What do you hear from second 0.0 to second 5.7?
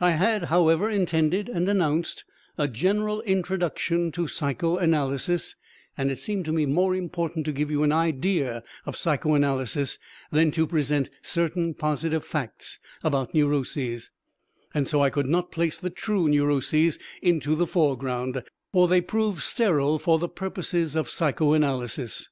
I had, however, intended and announced A General Introduction to Psychoanalysis,